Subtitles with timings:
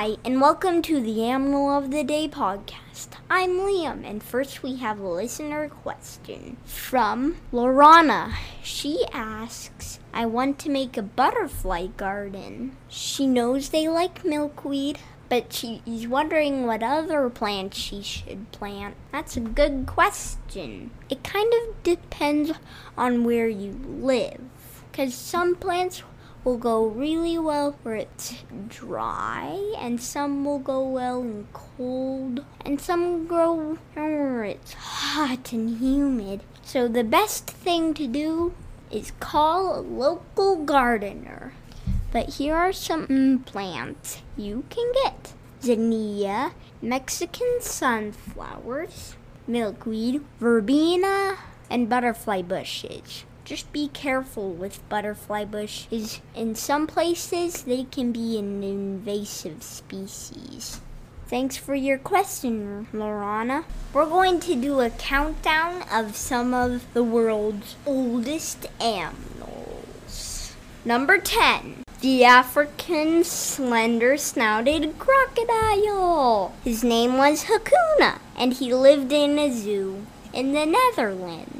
[0.00, 3.08] Hi, and welcome to the Animal of the Day podcast.
[3.28, 8.32] I'm Liam, and first we have a listener question from Lorana.
[8.62, 12.78] She asks, I want to make a butterfly garden.
[12.88, 18.94] She knows they like milkweed, but she's wondering what other plants she should plant.
[19.12, 20.92] That's a good question.
[21.10, 22.52] It kind of depends
[22.96, 24.40] on where you live,
[24.90, 26.02] because some plants
[26.44, 32.80] will go really well where it's dry, and some will go well in cold, and
[32.80, 36.42] some will grow where it's hot and humid.
[36.62, 38.54] So the best thing to do
[38.90, 41.52] is call a local gardener.
[42.12, 49.14] But here are some plants you can get zinnia, Mexican sunflowers,
[49.46, 53.24] milkweed, verbena, and butterfly bushes.
[53.50, 56.20] Just be careful with butterfly bushes.
[56.36, 60.80] In some places, they can be an invasive species.
[61.26, 63.64] Thanks for your question, Lorana.
[63.92, 70.54] We're going to do a countdown of some of the world's oldest animals.
[70.84, 71.82] Number 10.
[72.02, 76.54] The African slender snouted crocodile.
[76.62, 81.59] His name was Hakuna, and he lived in a zoo in the Netherlands.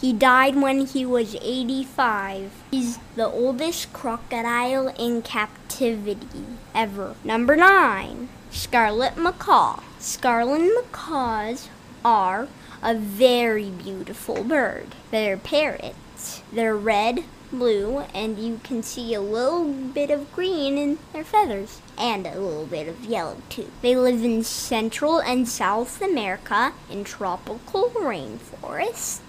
[0.00, 2.52] He died when he was 85.
[2.70, 7.16] He's the oldest crocodile in captivity ever.
[7.22, 8.30] Number 9.
[8.50, 9.80] Scarlet macaw.
[9.98, 11.68] Scarlet macaws
[12.02, 12.48] are
[12.82, 14.94] a very beautiful bird.
[15.10, 16.42] They're parrots.
[16.50, 21.82] They're red, blue, and you can see a little bit of green in their feathers
[21.98, 23.70] and a little bit of yellow too.
[23.82, 29.20] They live in Central and South America in tropical rainforests.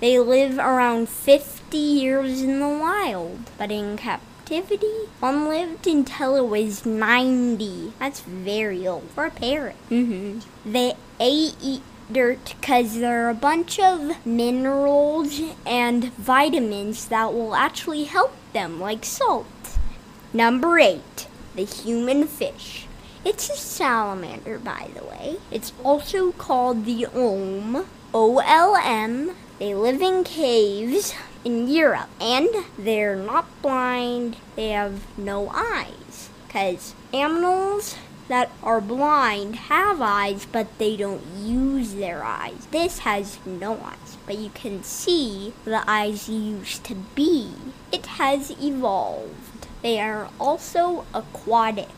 [0.00, 6.46] They live around 50 years in the wild, but in captivity, one lived until it
[6.48, 7.92] was 90.
[7.98, 9.76] That's very old for a parrot.
[9.90, 10.40] Mm-hmm.
[10.70, 11.82] They eat
[12.12, 18.80] dirt because there are a bunch of minerals and vitamins that will actually help them,
[18.80, 19.78] like salt.
[20.32, 22.86] Number eight, the human fish.
[23.24, 25.38] It's a salamander, by the way.
[25.50, 32.48] It's also called the olm, O L M, they live in caves in Europe and
[32.78, 36.28] they're not blind, they have no eyes.
[36.46, 37.96] Because animals
[38.28, 42.66] that are blind have eyes, but they don't use their eyes.
[42.70, 47.52] This has no eyes, but you can see the eyes used to be.
[47.92, 49.68] It has evolved.
[49.82, 51.88] They are also aquatic.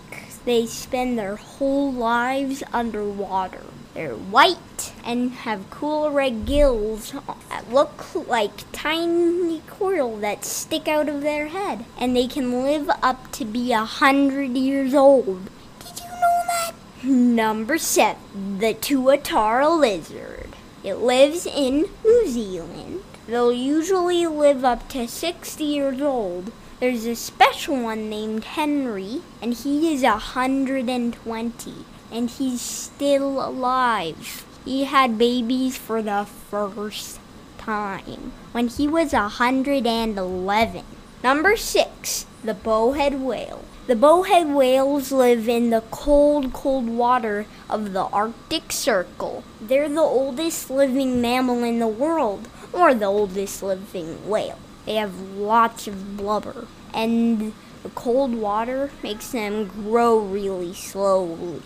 [0.45, 3.65] They spend their whole lives underwater.
[3.99, 7.15] They're white and have cool red gills
[7.49, 11.85] that look like tiny coral that stick out of their head.
[11.99, 15.51] And they can live up to be a hundred years old.
[15.81, 16.75] Did you know that?
[17.03, 20.55] Number seven, the tuatara lizard.
[20.85, 23.03] It lives in New Zealand.
[23.27, 26.53] They'll usually live up to 60 years old.
[26.79, 31.75] There's a special one named Henry, and he is a 120
[32.11, 34.45] and he's still alive.
[34.65, 37.21] He had babies for the first
[37.59, 40.85] time when he was 111.
[41.23, 42.27] Number 6.
[42.45, 43.65] The bowhead whale.
[43.89, 49.45] The bowhead whales live in the cold, cold water of the Arctic Circle.
[49.61, 54.59] They're the oldest living mammal in the world, or the oldest living whale.
[54.85, 61.63] They have lots of blubber, and the cold water makes them grow really slowly.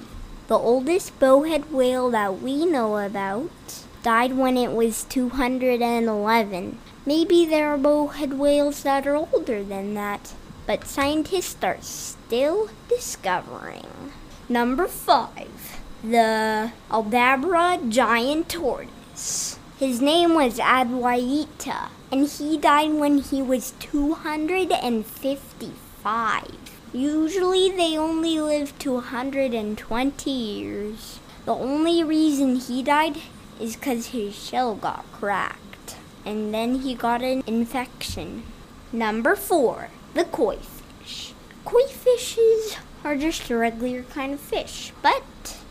[0.53, 3.49] The oldest bowhead whale that we know about
[4.03, 6.79] died when it was 211.
[7.07, 10.35] Maybe there are bowhead whales that are older than that,
[10.67, 14.13] but scientists are still discovering.
[14.47, 15.81] Number 5.
[16.05, 19.59] The Aldabra giant tortoise.
[19.79, 26.72] His name was Adwaita, and he died when he was 255.
[26.93, 31.21] Usually they only live to 120 years.
[31.47, 33.17] The only reason he died
[33.59, 35.97] is because his shell got cracked.
[36.27, 38.43] And then he got an infection.
[38.93, 41.33] Number four, the koi fish.
[41.65, 45.25] Koi fishes are just a regular kind of fish, but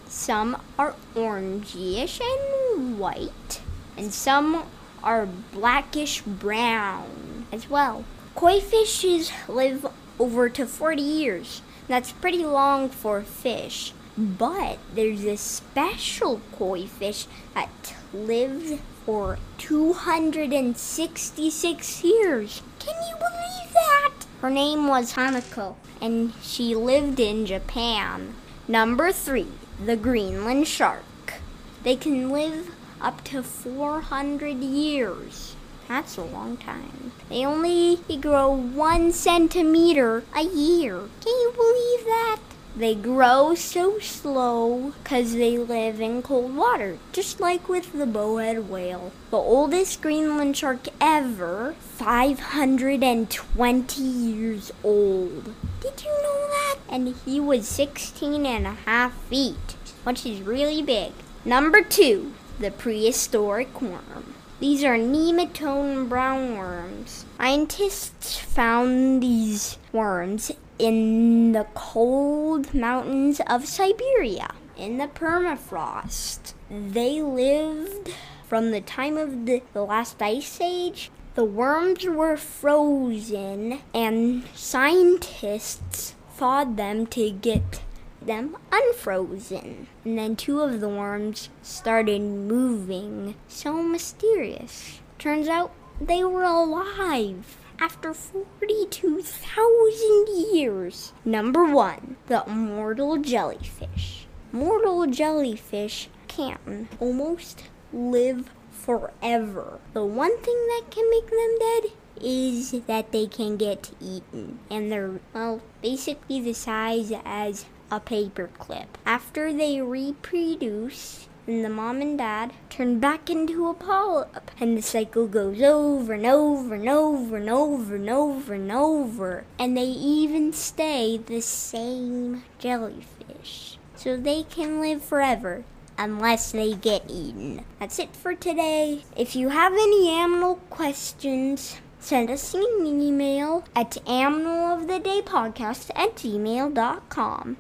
[0.08, 3.62] some are orangish and white,
[3.96, 4.64] and some
[5.04, 8.06] are blackish brown as well.
[8.34, 9.86] Koi fishes live
[10.22, 11.64] over to 40 years.
[11.88, 13.92] That's pretty long for fish.
[14.16, 17.26] But there's a special koi fish
[17.56, 18.74] that lives
[19.04, 22.62] for 266 years.
[22.78, 24.14] Can you believe that?
[24.42, 28.36] Her name was Hanako, and she lived in Japan.
[28.68, 29.48] Number three,
[29.84, 31.34] the Greenland shark.
[31.82, 32.70] They can live
[33.02, 35.56] up to 400 years.
[35.92, 37.12] That's a long time.
[37.28, 41.10] They only grow one centimeter a year.
[41.20, 42.40] Can you believe that?
[42.78, 48.70] They grow so slow because they live in cold water, just like with the bowhead
[48.70, 49.12] whale.
[49.32, 55.54] The oldest Greenland shark ever, 520 years old.
[55.82, 56.78] Did you know that?
[56.88, 61.12] And he was 16 and a half feet, which is really big.
[61.44, 64.36] Number two, the prehistoric worm.
[64.62, 67.24] These are nematode roundworms.
[67.38, 76.54] Scientists found these worms in the cold mountains of Siberia in the permafrost.
[76.70, 78.14] They lived
[78.48, 81.10] from the time of the, the last ice age.
[81.34, 87.82] The worms were frozen, and scientists thawed them to get
[88.22, 89.88] them unfrozen.
[90.06, 93.36] And then two of the worms started moving.
[93.48, 95.00] So mysterious.
[95.18, 101.14] Turns out they were alive after 42,000 years.
[101.26, 104.28] Number one, the immortal jellyfish.
[104.52, 109.80] Mortal jellyfish can almost live forever.
[109.94, 111.92] The one thing that can make them dead
[112.22, 114.60] is that they can get eaten.
[114.70, 118.88] And they're, well, basically the size as a paperclip.
[119.06, 124.52] After they reproduce, and the mom and dad turn back into a polyp.
[124.60, 129.44] And the cycle goes over and over and over and over and over and over.
[129.60, 133.78] And they even stay the same jellyfish.
[133.96, 135.64] So they can live forever
[135.98, 137.66] unless they get eaten.
[137.80, 139.04] That's it for today.
[139.16, 147.58] If you have any animal questions, send us an email at animalofthedaypodcast at gmail.com.